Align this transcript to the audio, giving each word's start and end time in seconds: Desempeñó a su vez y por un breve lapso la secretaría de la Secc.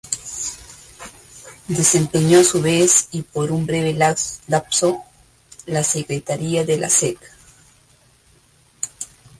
Desempeñó 1.67 2.39
a 2.39 2.43
su 2.43 2.59
vez 2.59 3.07
y 3.11 3.21
por 3.21 3.51
un 3.51 3.67
breve 3.67 3.93
lapso 3.93 5.03
la 5.67 5.83
secretaría 5.83 6.65
de 6.65 6.79
la 6.79 6.89
Secc. 6.89 7.21